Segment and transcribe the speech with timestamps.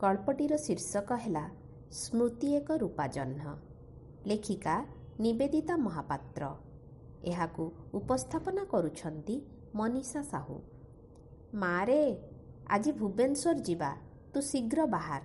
[0.00, 1.44] ଗଳ୍ପଟିର ଶୀର୍ଷକ ହେଲା
[1.92, 3.42] ସ୍ମୃତି ଏକ ରୂପାଜହ୍ନ।
[4.26, 4.76] ଲେଖିକା
[5.20, 6.42] ନିବେଦିତା ମହାପାତ୍ର।
[7.24, 7.64] ଏହାକୁ
[7.94, 9.36] ଉପସ୍ଥାପନା କରୁଛନ୍ତି
[9.74, 10.56] ମନୀଷା ସାହୁ।
[11.54, 12.00] ମାରେ
[12.68, 13.90] ଆଜି ଭୁବନେଶ୍ୱର ଯିବା
[14.32, 15.22] ତୁ ଶୀଘ୍ର ବାହାର।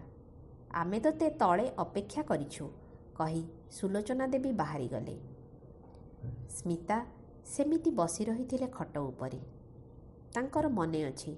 [0.72, 2.66] ଆମେ ତୋତେ ତଳେ ଅପେକ୍ଷା କରିଛୁ
[3.16, 5.16] କହି ସୁଲୋଚନା ଦେବୀ ବାହାରିଗଲେ।
[6.50, 6.98] ସ୍ମିତା
[7.46, 9.40] ସେମିତି ବସି ରହିଥିଲେ ଖଟ ଉପରେ।
[10.34, 11.32] ତାଙ୍କର ମନେ ଅଛି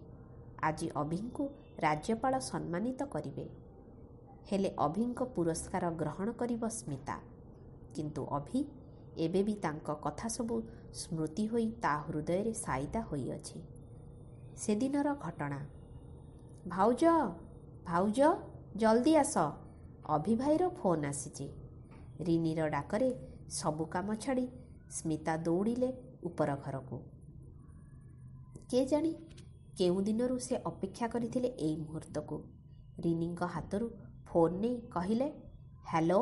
[0.62, 1.44] ଆଜି ଅଭିଙ୍କୁ
[1.80, 3.46] ରାଜ୍ୟପାଳ ସମ୍ମାନିତ କରିବେ।
[4.52, 7.18] ହେଲେ ଅଭିଙ୍କ ପୁରସ୍କାର ଗ୍ରହଣ କରିବ ସ୍ମିତା।
[7.96, 8.62] କିନ୍ତୁ ଅଭି
[9.18, 10.56] ଏବେ ବି ତାଙ୍କ କଥା ସବୁ
[10.94, 13.58] ସ୍ମୃତି ହୋଇ ତା ହୃଦୟରେ ସାଇତା ହୋଇଅଛି।
[14.58, 15.60] ସେଦିନର ଘଟଣା।
[16.68, 17.04] ଭାଉଜ
[17.86, 18.20] ଭାଉଜ
[18.76, 19.38] ଜଲ୍ଦି ଆସ।
[20.10, 21.48] ଅଭିଭାଇର ଫୋନ୍ ଆସିଛି।
[22.20, 23.10] ରିନିର ଡାକରେ
[23.50, 24.46] ସବୁ କାମ ଛାଡ଼ି
[24.92, 25.90] ସ୍ମିତା ଦୌଡ଼ିଲେ
[26.24, 26.98] ଉପର ଘରକୁ।
[28.70, 28.86] କେ
[29.78, 32.38] କେଉଁ ଦିନରୁ ସେ ଅପେକ୍ଷା କରିଥିଲେ ଏଇ ମୁହୂର୍ତ୍ତକୁ।
[33.00, 33.88] ରିନିଙ୍କ ହାତରୁ
[34.26, 35.28] ଫୋନ୍ ନେଇ କହିଲେ
[35.90, 36.22] ହ୍ୟାଲୋ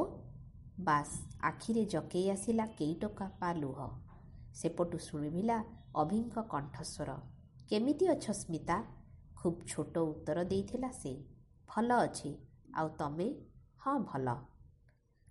[0.79, 1.13] ବାସ୍
[1.49, 3.79] ଆଖିରେ ଜକେଇ ଆସିଲା କେଇ ଟଙ୍କା ପା ଲୁହ।
[4.55, 5.57] ସେପଟୁ ଶୁଣିଭିଲା
[5.95, 7.09] ଅଭିଙ୍କ କଣ୍ଠସ୍ୱର
[7.69, 8.77] କେମିତି ଅଛ ସ୍ମିତା
[9.35, 11.13] ଖୁବ୍ ଛୋଟ ଉତ୍ତର ଦେଇଥିଲା ସେ
[11.69, 12.31] ଭଲ ଅଛି
[12.75, 13.27] ଆଉ ତମେ
[13.79, 14.27] ହଁ ଭଲ।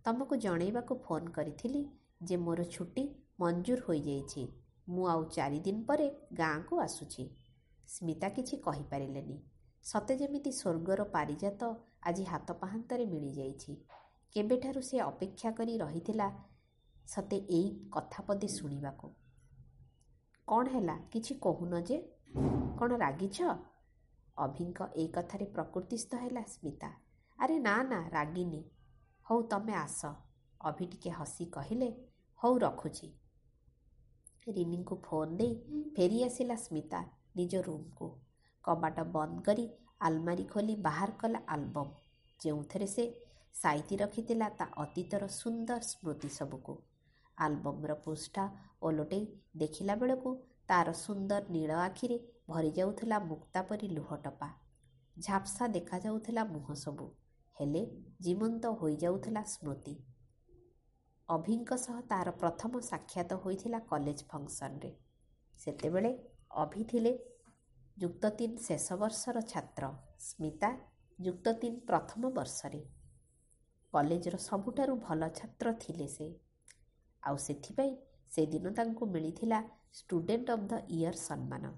[0.05, 1.83] ତମକୁ ଜଣେଇବାକୁ ଫୋନ୍ କରିଥିଲି
[2.29, 3.05] ଯେ ମୋର ଛୁଟି
[3.41, 4.43] ମଞ୍ଜୁର ହୋଇଯାଇଛି।
[4.89, 7.25] ମୁଁ ଆଉ ଚାରିଦିନ ପରେ ଗାଁକୁ ଆସୁଛି।
[7.89, 9.37] ସ୍ମିତା କିଛି କହିପାରିଲେନି।
[9.85, 11.63] ସତେ ଯେମିତି ସ୍ୱର୍ଗର ପାରିଜାତ
[12.03, 13.77] ଆଜି ହାତ ପାହାନ୍ତରେ ମିଳିଯାଇଛି।
[14.37, 16.29] କେବେଠାରୁ ସେ ଅପେକ୍ଷା କରି ରହିଥିଲା
[17.09, 19.11] ସତେ ଏଇ କଥା ପଦେ ଶୁଣିବାକୁ।
[20.49, 20.97] କ'ଣ ହେଲା?
[21.13, 21.99] କିଛି କହୁନ ଯେ।
[22.79, 23.39] କ'ଣ ରାଗିଛ?
[24.37, 26.91] ଅଭିଙ୍କ ଏଇ କଥାରେ ପ୍ରକୃତିସ୍ଥ ହେଲା ସ୍ମିତା।
[27.39, 28.63] ଆରେ ନା ନା ରାଗିନି।
[29.27, 30.01] ହଉ ତମେ ଆସ
[30.61, 31.89] ଅଭି ଟିକେ ହସି କହିଲେ
[32.41, 33.09] ହଉ ରଖୁଛି
[34.49, 35.55] ରିନିଙ୍କୁ ଫୋନ୍ ଦେଇ
[35.97, 37.01] ଫେରିଆସିଲା ସ୍ମିତା।
[37.35, 38.09] ନିଜ ରୁମ୍କୁ।
[38.65, 39.65] କବାଟ ବନ୍ଦ କରି
[40.01, 41.93] ଆଲମାରି ଖୋଲି ବାହାର କଲା ଆଲବମ୍।
[42.41, 43.05] ଯେଉଁଥିରେ ସେ
[43.55, 46.75] ସାଇତି ରଖିଥିଲା ତା ଅତୀତର ସୁନ୍ଦର ସ୍ମୃତି ସବୁକୁ।
[47.39, 48.45] ଆଲବମ୍ର ପୃଷ୍ଠା
[48.83, 49.25] ଓଲଟେଇ
[49.57, 50.31] ଦେଖିଲା ବେଳକୁ
[50.67, 52.19] ତାର ସୁନ୍ଦର ନୀଳ ଆଖିରେ
[52.49, 54.49] ଭରିଯାଉଥିଲା ମୁକ୍ତା ପରି ଲୁହଟପା।
[55.17, 57.07] ଝାପ୍ସା ଦେଖାଯାଉଥିଲା ମୁହଁ ସବୁ।
[57.57, 57.83] ହେଲେ
[58.21, 59.95] ଜୀବନ୍ତ ହୋଇଯାଉଥିଲା ସ୍ମୃତି।
[61.29, 64.91] ଅଭିଙ୍କ ସହ ତାର ପ୍ରଥମ ସାକ୍ଷାତ ହୋଇଥିଲା କଲେଜ ଫଙ୍କସନରେ।
[65.59, 66.11] ସେତେବେଳେ
[66.55, 67.13] ଅଭି ଥିଲେ
[67.97, 70.71] ଯୁକ୍ତ ତିନି ଶେଷ ବର୍ଷର ଛାତ୍ର। ସ୍ମିତା
[71.19, 72.83] ଯୁକ୍ତ ତିନି ପ୍ରଥମ ବର୍ଷରେ।
[73.95, 76.29] କଲେଜର ସବୁଠାରୁ ଭଲ ଛାତ୍ର ଥିଲେ ସେ।
[77.23, 77.95] ଆଉ ସେଥିପାଇଁ
[78.31, 79.61] ସେଦିନ ତାଙ୍କୁ ମିଳିଥିଲା
[79.95, 81.75] ଷ୍ଟୁଡେଣ୍ଟ ଅଫ୍ ଦ ଇୟର ସମ୍ମାନ।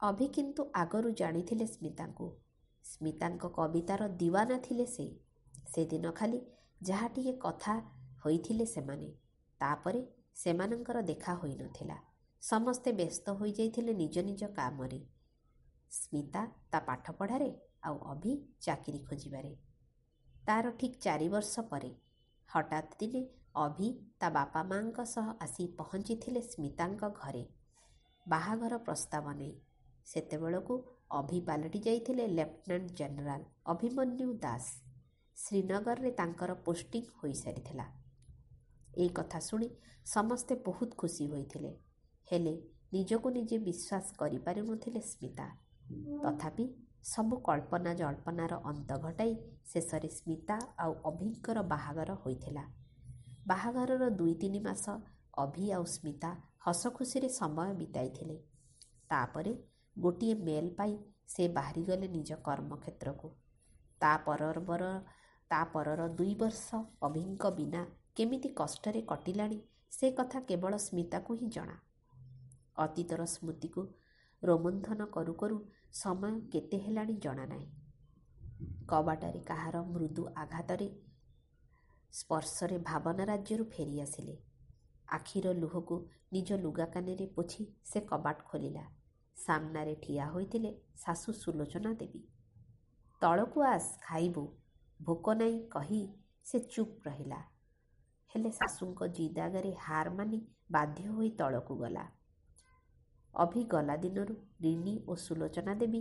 [0.00, 2.28] ଅଭି କିନ୍ତୁ ଆଗରୁ ଜାଣିଥିଲେ ସ୍ମିତାଙ୍କୁ।
[2.84, 5.06] ସ୍ମିତାଙ୍କ କବିତାର ଦିୱାନା ଥିଲେ ସେ।
[5.68, 6.40] ସେଦିନ ଖାଲି
[6.82, 7.76] ଯାହା ଟିକେ କଥା
[8.24, 9.10] ହୋଇଥିଲେ ସେମାନେ।
[9.60, 10.00] ତାପରେ
[10.36, 12.00] ସେମାନଙ୍କର ଦେଖା ହୋଇନଥିଲା।
[12.42, 15.00] ସମସ୍ତେ ବ୍ୟସ୍ତ ହୋଇଯାଇଥିଲେ ନିଜ ନିଜ କାମରେ।
[15.90, 17.48] ସ୍ମିତା ତା ପାଠପଢ଼ାରେ
[17.82, 19.56] ଆଉ ଅଭି ଚାକିରି ଖୋଜିବାରେ।
[20.46, 21.90] ତାର ଠିକ୍ ଚାରି ବର୍ଷ ପରେ
[22.48, 23.20] ହଠାତ୍ ଦିନେ
[23.54, 23.90] ଅଭି
[24.20, 27.44] ତା ବାପା ମାଆଙ୍କ ସହ ଆସି ପହଞ୍ଚିଥିଲେ ସ୍ମିତାଙ୍କ ଘରେ।
[28.28, 29.54] ବାହାଘର ପ୍ରସ୍ତାବ ନେଇ।
[30.06, 30.74] ସେତେବେଳକୁ
[31.10, 34.66] ଅଭି ପାଲଟି ଯାଇଥିଲେ ଲେଫ୍ଟନାଣ୍ଟ ଜେନେରାଲ ଅଭିମନ୍ୟୁ ଦାସ।
[35.36, 37.86] ଶ୍ରୀନଗରରେ ତାଙ୍କର ପୋଷ୍ଟିଂ ହୋଇସାରିଥିଲା।
[38.98, 39.68] ଏଇ କଥା ଶୁଣି
[40.06, 41.89] ସମସ୍ତେ ବହୁତ ଖୁସି ହୋଇଥିଲେ।
[42.30, 42.54] ହେଲେ
[42.92, 45.46] ନିଜକୁ ନିଜେ ବିଶ୍ୱାସ କରିପାରୁନଥିଲେ ସ୍ମିତା।
[46.22, 46.66] ତଥାପି
[47.04, 49.32] ସବୁ କଳ୍ପନା ଜଳ୍ପନାର ଅନ୍ତ ଘଟାଇ
[49.64, 52.64] ଶେଷରେ ସ୍ମିତା ଆଉ ଅଭିଙ୍କର ବାହାଘର ହୋଇଥିଲା।
[53.46, 54.96] ବାହାଘରର ଦୁଇ ତିନି ମାସ
[55.38, 56.30] ଅଭି ଆଉ ସ୍ମିତା
[56.66, 58.36] ହସ ଖୁସିରେ ସମୟ ବିତାଇଥିଲେ।
[59.10, 59.52] ତାପରେ
[59.96, 63.30] ଗୋଟିଏ ମେଲ୍ ପାଇ ସେ ବାହାରିଗଲେ ନିଜ କର୍ମକ୍ଷେତ୍ରକୁ।
[64.00, 64.92] ତା ପରବର
[65.50, 67.82] ତା ପରର ଦୁଇ ବର୍ଷ ଅଭିଙ୍କ ବିନା
[68.14, 69.58] କେମିତି କଷ୍ଟରେ କଟିଲାଣି
[69.92, 71.76] ସେ କଥା କେବଳ ସ୍ମିତାକୁ ହିଁ ଜଣା।
[72.80, 73.84] ଅତୀତର ସ୍ମୃତିକୁ
[74.42, 75.58] ରୋମନ୍ଥନ କରୁ କରୁ
[75.94, 77.68] ସମୟ କେତେ ହେଲାଣି ଜଣା ନାହିଁ।
[78.88, 80.88] କବାଟରେ କାହାର ମୃଦୁ ଆଘାତରେ
[82.12, 84.36] ସ୍ପର୍ଶରେ ଭାବନା ରାଜ୍ୟରୁ ଫେରିଆସିଲେ
[85.08, 85.96] ଆଖିର ଲୁହକୁ
[86.32, 88.84] ନିଜ ଲୁଗା କାନରେ ପୋଛି ସେ କବାଟ ଖୋଲିଲା।
[89.36, 92.22] ସାମ୍ନାରେ ଠିଆ ହୋଇଥିଲେ ଶାଶୁ ସୁଲୋଚନା ଦେବୀ।
[93.22, 94.44] ତଳକୁ ଆସ ଖାଇବୁ।
[95.00, 96.00] ଭୋକ ନାହିଁ କହି
[96.44, 97.40] ସେ ଚୁପ୍ ରହିଲା।
[98.30, 100.40] ହେଲେ ଶାଶୁଙ୍କ ଜିଦ୍ ଆଗରେ ହାର ମାନି
[100.70, 102.04] ବାଧ୍ୟ ହୋଇ ତଳକୁ ଗଲା।
[103.34, 106.00] ଅଭି ଗଲା ଦିନରୁ ରିନି ଓ ସୁଲୋଚନା ଦେବୀ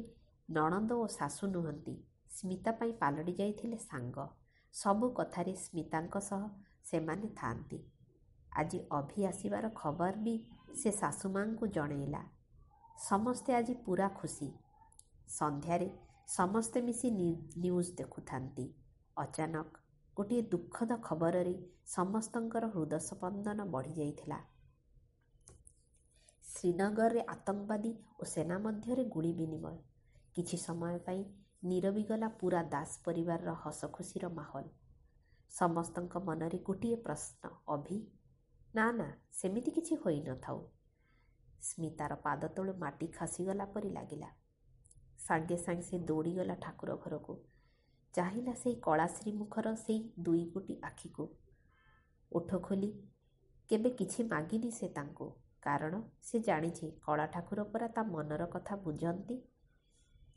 [0.50, 1.96] ନଣନ୍ଦ ଓ ଶାଶୁ ନୁହନ୍ତି।
[2.32, 4.28] ସ୍ମିତା ପାଇଁ ପାଲଟି ଯାଇଥିଲେ ସାଙ୍ଗ।
[4.74, 6.44] ସବୁ କଥାରେ ସ୍ମିତାଙ୍କ ସହ
[6.84, 7.80] ସେମାନେ ଥାଆନ୍ତି।
[8.52, 10.36] ଆଜି ଅଭି ଆସିବାର ଖବର ବି
[10.76, 12.22] ସେ ଶାଶୁମାଙ୍କୁ ଜଣେଇଲା।
[13.00, 14.50] ସମସ୍ତେ ଆଜି ପୁରା ଖୁସି।
[15.30, 15.90] ସନ୍ଧ୍ୟାରେ
[16.28, 18.66] ସମସ୍ତେ ମିଶି ନ୍ୟୁଜ୍ ଦେଖୁଥାନ୍ତି।
[19.18, 19.84] ଅଚାନକ
[20.18, 21.54] ଗୋଟିଏ ଦୁଃଖଦ ଖବରରେ
[21.88, 24.40] ସମସ୍ତଙ୍କର ହୃଦସ୍ପନ୍ଦନ ବଢ଼ିଯାଇଥିଲା।
[26.50, 29.76] ଶ୍ରୀନଗରରେ ଆତଙ୍କବାଦୀ ଓ ସେନା ମଧ୍ୟରେ ଗୁଳି ବିନିମୟ।
[30.36, 31.22] କିଛି ସମୟ ପାଇଁ
[31.64, 34.66] ନିରବି ଗଲା ପୂରା ଦାସ ପରିବାରର ହସ ଖୁସିର ମାହୋଲ।
[35.52, 38.00] ସମସ୍ତଙ୍କ ମନରେ ଗୋଟିଏ ପ୍ରଶ୍ନ ଅଭି
[38.74, 40.60] ନା ନା ସେମିତି କିଛି ହୋଇନଥାଉ
[41.64, 44.30] ସ୍ମିତାର ପାଦ ତଳୁ ମାଟି ଖସିଗଲା ପରି ଲାଗିଲା।
[45.20, 47.36] ସାଙ୍ଗେ ସାଙ୍ଗେ ସେ ଦୌଡ଼ିଗଲା ଠାକୁର ଘରକୁ।
[48.14, 51.28] ଚାହିଁଲା ସେଇ କଳାଶ୍ରୀ ମୁଖର ସେଇ ଦୁଇ ଗୋଟି ଆଖିକୁ।
[52.32, 52.90] ଓଠ ଖୋଲି
[53.70, 55.30] କେବେ କିଛି ମାଗିନି ସେ ତାଙ୍କୁ।
[55.64, 59.40] କାରଣ ସେ ଜାଣିଛି କଳା ଠାକୁର ପରା ତା ମନର କଥା ବୁଝନ୍ତି।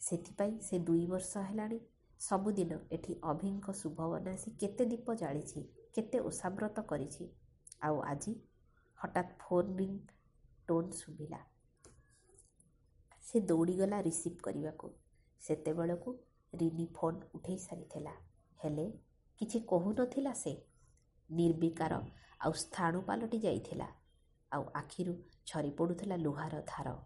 [0.00, 1.78] ସେଥିପାଇଁ ସେ ଦୁଇ ବର୍ଷ ହେଲାଣି
[2.20, 5.64] ସବୁଦିନ ଏଠି ଅଭିଙ୍କ ଶୁଭବନ ଆସି କେତେ ଦୀପ ଜାଳିଛି
[5.94, 7.30] କେତେ ଓଷାବ୍ରତ କରିଛି।
[7.82, 8.34] ଆଉ ଆଜି
[8.98, 9.98] ହଠାତ୍ ଫୋନ୍ ରିଂ
[10.68, 11.42] ଟୋନ୍ ଶୁଭିଲା।
[13.24, 14.90] ସେ ଦୌଡ଼ିଗଲା ରିସିଭ୍ କରିବାକୁ।
[15.42, 16.14] ସେତେବେଳକୁ
[16.52, 18.14] ରିନି ଫୋନ୍ ଉଠେଇ ସାରିଥିଲା।
[18.60, 18.86] ହେଲେ
[19.40, 20.54] କିଛି କହୁନଥିଲା ସେ।
[21.30, 21.98] ନିର୍ବିକାର
[22.40, 23.90] ଆଉ ସ୍ଥାଣୁ ପାଲଟି ଯାଇଥିଲା।
[24.52, 25.14] ଆଉ ଆଖିରୁ
[25.46, 26.96] ଝରି ପଡ଼ୁଥିଲା ଲୁହାର ଧାର।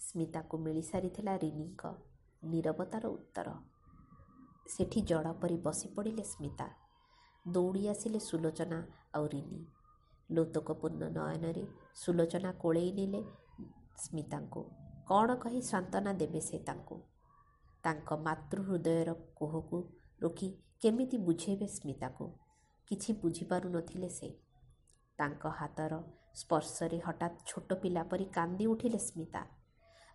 [0.00, 1.82] ସ୍ମିତାକୁ ମିଳିସାରିଥିଲା ରିନିଙ୍କ
[2.42, 3.48] ନିରବତାର ଉତ୍ତର।
[4.68, 6.66] ସେଠି ଜଡ଼ ପରି ବସି ପଡ଼ିଲେ ସ୍ମିତା।
[7.46, 8.78] ଦୌଡ଼ି ଆସିଲେ ସୁଲୋଚନା
[9.12, 9.60] ଆଉ ରିନି।
[10.30, 11.64] ଲୋତକପୂର୍ଣ୍ଣ ନୟନରେ
[11.94, 13.20] ସୁଲୋଚନା କୋଳେଇ ନେଲେ
[13.98, 14.62] ସ୍ମିତାଙ୍କୁ।
[15.06, 16.96] କ'ଣ କହି ସାନ୍ତ୍ୱନା ଦେବେ ସେ ତାଙ୍କୁ?
[17.84, 19.78] ତାଙ୍କ ମାତୃ ହୃଦୟର କୋହକୁ
[20.20, 20.48] ରୋକି
[20.80, 22.24] କେମିତି ବୁଝେଇବେ ସ୍ମିତାକୁ?
[22.86, 24.45] କିଛି ବୁଝିପାରୁନଥିଲେ ସେ।
[25.18, 25.98] ତାଙ୍କ ହାତର
[26.34, 29.42] ସ୍ପର୍ଶରେ ହଠାତ୍ ଛୋଟ ପିଲା ପରି କାନ୍ଦି ଉଠିଲେ ସ୍ମିତା।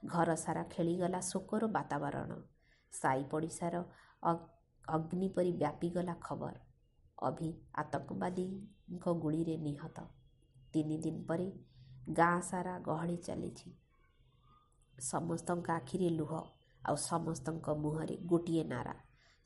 [0.06, 2.31] ଘର ସାରା ଖେଳିଗଲା ଶୋକର ବାତାବରଣ।
[2.94, 3.75] ସାଇ ପଡ଼ିଶାର
[4.86, 6.56] ଅଗ୍ନି ପରି ବ୍ୟାପିଗଲା ଖବର।
[7.18, 9.98] ଅଭି ଆତଙ୍କବାଦୀଙ୍କ ଗୁଳିରେ ନିହତ।
[10.74, 11.48] ତିନି ଦିନ ପରେ
[12.13, 13.69] ଗାଁ ସାରା ଗହଳି ଚାଲିଛି।
[14.95, 16.31] ସମସ୍ତଙ୍କ ଆଖିରେ ଲୁହ
[16.81, 18.95] ଆଉ ସମସ୍ତଙ୍କ ମୁହଁରେ ଗୋଟିଏ ନାରା।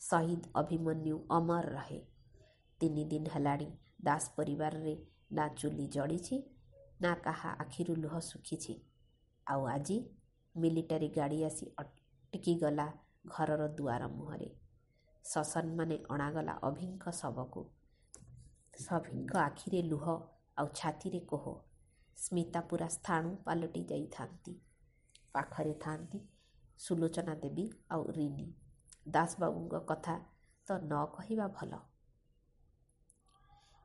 [0.01, 1.99] ଶହୀଦ ଅଭିମନ୍ୟୁ ଅମର ରହେ।
[2.79, 3.67] ତିନି ଦିନ ହେଲାଣି
[4.03, 4.95] ଦାସ ପରିବାରରେ
[5.31, 6.39] ନା ଚୁଲି ଜଳିଛି
[6.99, 8.75] ନା କାହା ଆଖିରୁ ଲୁହ ଶୁଖିଛି।
[9.47, 9.97] ଆଉ ଆଜି
[10.55, 12.87] ମିଲିଟାରୀ ଗାଡ଼ି ଆସି ଅଟକିଗଲା
[13.31, 14.49] ଘରର ଦୁଆର ମୁହଁରେ।
[15.25, 17.65] ସସନମାନେ ଅଣାଗଲା ଅଭିଙ୍କ ଶବକୁ।
[18.79, 20.05] ସଭିଙ୍କ ଆଖିରେ ଲୁହ
[20.57, 21.47] ଆଉ ଛାତିରେ କୋହ।
[22.17, 24.55] ସ୍ମିତା ପୁରା ସ୍ଥାଣୁ ପାଲଟି ଯାଇଥାନ୍ତି।
[25.33, 26.21] ପାଖରେ ଥାନ୍ତି
[26.79, 28.47] ସୁଲୋଚନା ଦେବୀ ଆଉ ରିନି।
[29.11, 30.17] ଦାସବାବୁଙ୍କ କଥା
[30.67, 31.83] ତ ନ କହିବା ଭଲ।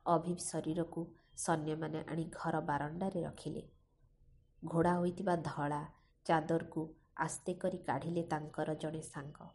[0.05, 1.03] ଅଭିବ ଶରୀରକୁ
[1.41, 3.63] ସୈନ୍ୟମାନେ ଆଣି ଘର ବାରଣ୍ଡାରେ ରଖିଲେ।
[4.65, 5.81] ଘୋଡ଼ା ହୋଇଥିବା ଧଳା
[6.25, 6.81] ଚାଦରକୁ
[7.17, 9.47] ଆସ୍ତେ କରି କାଢ଼ିଲେ ତାଙ୍କର ଜଣେ ସାଙ୍ଗ।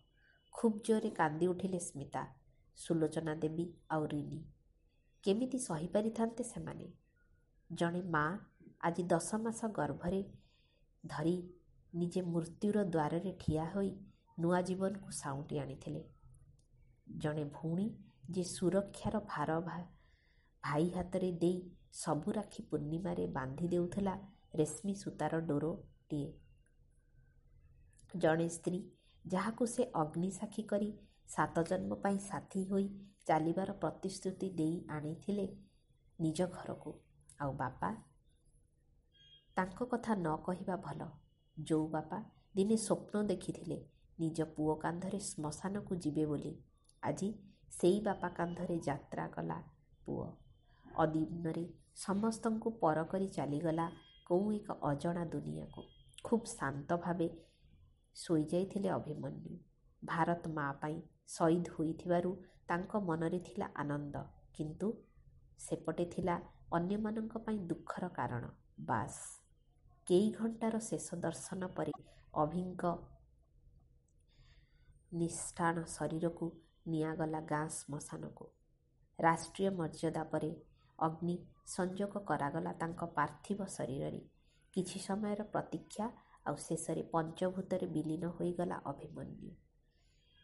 [0.53, 2.23] ଖୁବ୍ ଜୋରରେ କାନ୍ଦି ଉଠିଲେ ସ୍ମିତା
[2.77, 4.41] ସୁଲୋଚନା ଦେବୀ ଆଉ ରିନି।
[5.25, 6.89] କେମିତି ସହିପାରିଥାନ୍ତେ ସେମାନେ?
[7.73, 8.25] ଜଣେ ମା
[8.81, 10.21] ଆଜି ଦଶ ମାସ ଗର୍ଭରେ
[11.05, 11.37] ଧରି
[11.95, 13.91] ନିଜେ ମୃତ୍ୟୁର ଦ୍ୱାରରେ ଠିଆ ହୋଇ
[14.39, 16.03] ନୂଆ ଜୀବନକୁ ସାଉଁଟି ଆଣିଥିଲେ।
[17.19, 17.87] ଜଣେ ଭଉଣୀ
[18.31, 21.59] ଯେ ସୁରକ୍ଷାର ଭାର ଭାଇ ହାତରେ ଦେଇ
[21.93, 24.19] ସବୁ ରାକ୍ଷୀ ପୂର୍ଣ୍ଣିମାରେ ବାନ୍ଧି ଦେଉଥିଲା
[24.55, 26.33] ରେଶମୀ ସୂତାର ଡୋରଟିଏ।
[28.17, 28.91] ଜଣେ ସ୍ତ୍ରୀ
[29.27, 30.93] ଯାହାକୁ ସେ ଅଗ୍ନିସାକ୍ଷୀ କରି
[31.29, 32.89] ସାତ ଜନ୍ମ ପାଇଁ ସାଥୀ ହୋଇ
[33.27, 35.57] ଚାଲିବାର ପ୍ରତିଶ୍ରୁତି ଦେଇ ଆଣିଥିଲେ
[36.21, 36.95] ନିଜ ଘରକୁ।
[37.41, 37.95] ଆଉ ବାପା?
[39.57, 41.09] ତାଙ୍କ କଥା ନ କହିବା ଭଲ।
[41.61, 42.23] ଯେଉଁ ବାପା
[42.57, 43.85] ଦିନେ ସ୍ୱପ୍ନ ଦେଖିଥିଲେ
[44.21, 46.57] ନିଜ ପୁଅ କାନ୍ଧରେ ଶ୍ମଶାନକୁ ଯିବେ ବୋଲି।
[47.03, 47.35] ଆଜି
[47.71, 49.63] ସେଇ ବାପା କାନ୍ଧରେ ଯାତ୍ରା କଲା
[50.07, 50.46] ପୁଅ।
[50.97, 51.65] ଅଦିନରେ
[51.97, 53.87] ସମସ୍ତଙ୍କୁ ପର କରି ଚାଲିଗଲା
[54.27, 55.83] କେଉଁ ଏକ ଅଜଣା ଦୁନିଆକୁ।
[56.25, 57.29] ଖୁବ୍ ଶାନ୍ତ ଭାବେ
[58.17, 59.57] ଶୋଇଯାଇଥିଲେ ଅଭିମନ୍ୟୁ।
[60.03, 60.97] ଭାରତ ମା ପାଇଁ
[61.29, 62.31] ଶହୀଦ ହୋଇଥିବାରୁ
[62.69, 64.89] ତାଙ୍କ ମନରେ ଥିଲା ଆନନ୍ଦ। କିନ୍ତୁ
[65.59, 66.37] ସେପଟେ ଥିଲା
[66.73, 68.45] ଅନ୍ୟମାନଙ୍କ ପାଇଁ ଦୁଃଖର କାରଣ।
[68.81, 69.21] ବାସ୍।
[70.07, 71.93] କେଇ ଘଣ୍ଟାର ଶେଷ ଦର୍ଶନ ପରେ
[72.35, 72.95] ଅଭିଙ୍କ
[75.13, 76.47] ନିଷ୍ଠାଣ ଶରୀରକୁ
[76.87, 78.47] ନିଆଗଲା ଗାଁ ଶ୍ମଶାନକୁ।
[79.19, 80.51] ରାଷ୍ଟ୍ରୀୟ ମର୍ଯ୍ୟାଦା ପରେ
[80.99, 81.37] ଅଗ୍ନି
[81.67, 84.21] ସଂଯୋଗ କରାଗଲା ତାଙ୍କ ପାର୍ଥିବ ଶରୀରରେ।
[84.75, 86.07] କିଛି ସମୟର ପ୍ରତୀକ୍ଷା
[86.47, 89.51] ଆଉ ଶେଷରେ ପଞ୍ଚଭୂତରେ ବିଲୀନ ହୋଇଗଲା ଅଭିମନ୍ୟୁ।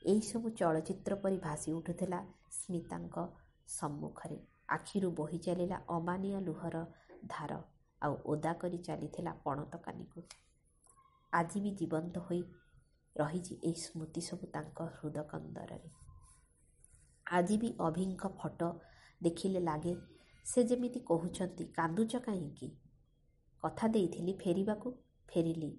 [0.02, 2.20] ଏହିସବୁ ଚଳଚ୍ଚିତ୍ର ପରି ଭାସି ଉଠୁଥିଲା
[2.52, 3.16] ସ୍ମିତାଙ୍କ
[3.68, 6.76] ସମ୍ମୁଖରେ। ଆଖିରୁ ବୋହି ଚାଲିଲା ଅମାନିଆ ଲୁହର
[7.26, 7.52] ଧାର
[8.02, 10.22] ଆଉ ଓଦା କରି ଚାଲିଥିଲା ପଣତକାନିକୁ
[11.32, 12.42] ଆଜି ବି ଜୀବନ୍ତ ହୋଇ
[13.16, 15.90] ରହିଛି ଏହି ସ୍ମୃତି ସବୁ ତାଙ୍କ ହୃଦକନ୍ଦରରେ।
[17.26, 18.68] ଆଜି ବି ଅଭିଙ୍କ ଫଟୋ
[19.20, 19.94] ଦେଖିଲେ ଲାଗେ
[20.46, 22.68] ସେ ଯେମିତି କହୁଛନ୍ତି କାନ୍ଦୁଛ କାହିଁକି?
[23.62, 24.92] କଥା ଦେଇଥିଲି ଫେରିବାକୁ
[25.28, 25.70] ଫେରିଲି।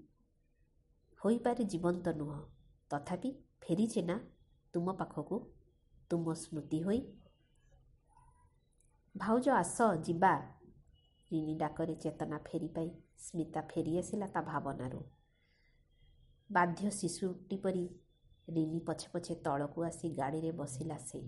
[1.21, 2.37] ହୋଇପାରେ ଜୀବନ୍ତ ନୁହଁ।
[2.91, 4.17] ତଥାପି ଫେରିଛି ନା
[4.73, 5.41] ତୁମ ପାଖକୁ?
[6.11, 7.01] ତୁମ ସ୍ମୃତି ହୋଇ?
[9.15, 10.33] ଭାଉଜ ଆସ ଯିବା।
[11.31, 15.01] ରିନି ଡାକରେ ଚେତନା ଫେରି ପାଇ ସ୍ମିତା ଫେରିଆସିଲା ତା ଭାବନାରୁ।
[16.49, 17.83] ବାଧ୍ୟ ଶିଶୁଟି ପରି
[18.47, 21.23] ରିନି ପଛେ ପଛେ ତଳକୁ ଆସି ଗାଡ଼ିରେ ବସିଲା ସେ।